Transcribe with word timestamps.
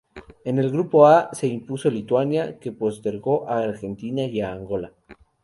En 0.45 0.57
el 0.57 0.71
grupo 0.71 1.05
A 1.05 1.29
se 1.31 1.45
impuso 1.45 1.91
Lituania, 1.91 2.57
que 2.57 2.71
postergó 2.71 3.47
a 3.47 3.59
Argentina 3.59 4.23
y 4.23 4.41
a 4.41 4.51
Angola. 4.51 4.93